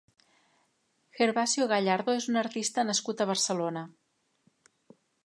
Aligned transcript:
Gervasio 1.19 1.67
Gallardo 1.73 2.15
és 2.21 2.27
un 2.33 2.41
artista 2.43 2.87
nascut 2.91 3.21
a 3.21 3.29
Barcelona. 3.33 3.85